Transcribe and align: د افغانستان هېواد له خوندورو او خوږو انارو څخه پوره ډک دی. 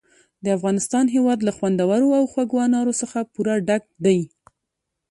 د 0.43 0.45
افغانستان 0.57 1.05
هېواد 1.15 1.39
له 1.47 1.51
خوندورو 1.57 2.09
او 2.19 2.23
خوږو 2.31 2.57
انارو 2.67 2.93
څخه 3.01 3.19
پوره 3.33 3.55
ډک 3.67 3.83
دی. 4.05 4.19